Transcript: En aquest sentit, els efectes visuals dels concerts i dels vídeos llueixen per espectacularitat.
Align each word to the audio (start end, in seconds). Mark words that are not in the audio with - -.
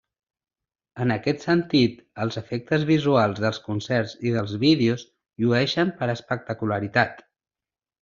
En 1.03 1.13
aquest 1.15 1.45
sentit, 1.47 1.99
els 2.25 2.39
efectes 2.43 2.87
visuals 2.93 3.43
dels 3.45 3.61
concerts 3.69 4.19
i 4.31 4.35
dels 4.41 4.57
vídeos 4.67 5.07
llueixen 5.45 5.97
per 6.03 6.13
espectacularitat. 6.19 7.27